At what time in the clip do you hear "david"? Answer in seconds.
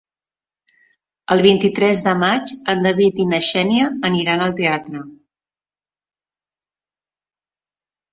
2.87-3.21